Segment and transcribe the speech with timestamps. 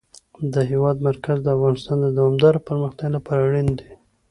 [0.53, 3.91] د هېواد مرکز د افغانستان د دوامداره پرمختګ لپاره اړین دي.